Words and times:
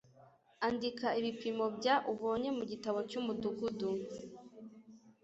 andika 0.67 1.07
ibipimo 1.19 1.65
bya 1.77 1.95
ubonye 2.13 2.49
mu 2.57 2.63
gitabo 2.71 2.99
cy'umudugudu 3.09 3.91